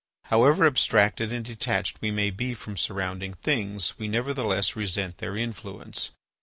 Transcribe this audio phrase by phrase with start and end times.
[0.23, 6.09] However abstracted and detached we may be from surrounding things, we nevertheless resent their influence.